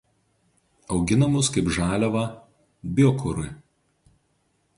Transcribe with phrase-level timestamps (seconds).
[0.95, 2.25] auginamus kaip žaliavą
[2.97, 3.49] biokurui